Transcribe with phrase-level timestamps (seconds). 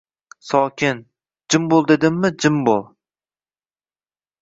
[0.51, 1.01] Sokin,
[1.53, 2.85] jim bo‘l dedimmi jim bo‘l.